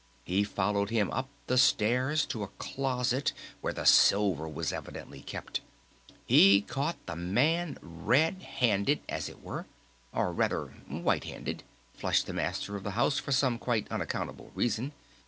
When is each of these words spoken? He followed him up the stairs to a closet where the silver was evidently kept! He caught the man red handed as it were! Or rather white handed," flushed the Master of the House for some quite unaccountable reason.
He 0.23 0.43
followed 0.43 0.89
him 0.89 1.11
up 1.11 1.29
the 1.45 1.59
stairs 1.59 2.25
to 2.25 2.41
a 2.41 2.47
closet 2.57 3.33
where 3.61 3.71
the 3.71 3.85
silver 3.85 4.49
was 4.49 4.73
evidently 4.73 5.21
kept! 5.21 5.61
He 6.25 6.61
caught 6.61 6.97
the 7.05 7.15
man 7.15 7.77
red 7.83 8.41
handed 8.41 9.01
as 9.07 9.29
it 9.29 9.43
were! 9.43 9.67
Or 10.11 10.33
rather 10.33 10.69
white 10.87 11.25
handed," 11.25 11.61
flushed 11.93 12.25
the 12.25 12.33
Master 12.33 12.75
of 12.75 12.81
the 12.81 12.91
House 12.97 13.19
for 13.19 13.31
some 13.31 13.59
quite 13.59 13.91
unaccountable 13.91 14.51
reason. 14.55 14.93